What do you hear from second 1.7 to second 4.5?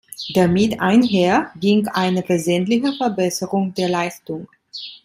eine wesentliche Verbesserung der Leistung.